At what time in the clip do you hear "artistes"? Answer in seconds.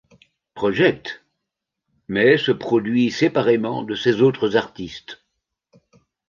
4.55-5.23